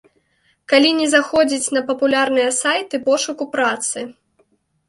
Калі 0.71 0.93
не 1.01 1.07
заходзіць 1.15 1.73
на 1.77 1.81
папулярныя 1.89 2.49
сайты 2.61 2.95
пошуку 3.11 3.43
працы. 3.55 3.99